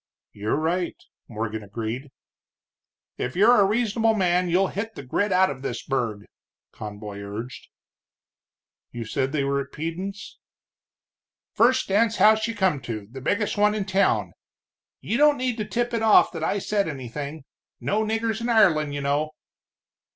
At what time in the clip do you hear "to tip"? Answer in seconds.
15.57-15.93